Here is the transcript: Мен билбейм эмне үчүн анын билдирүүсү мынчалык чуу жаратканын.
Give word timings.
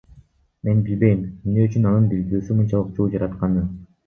Мен 0.69 0.79
билбейм 0.87 1.19
эмне 1.27 1.67
үчүн 1.67 1.85
анын 1.91 2.09
билдирүүсү 2.15 2.59
мынчалык 2.63 2.91
чуу 2.97 3.09
жаратканын. 3.19 3.71